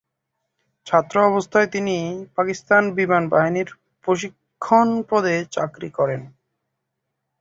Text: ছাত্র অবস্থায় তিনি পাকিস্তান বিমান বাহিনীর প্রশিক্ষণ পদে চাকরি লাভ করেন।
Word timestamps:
ছাত্র 0.87 1.15
অবস্থায় 1.25 1.67
তিনি 1.67 1.95
পাকিস্তান 2.35 2.83
বিমান 2.97 3.23
বাহিনীর 3.29 3.69
প্রশিক্ষণ 4.07 4.87
পদে 5.09 5.35
চাকরি 5.51 5.89
লাভ 5.89 5.95
করেন। 5.95 6.21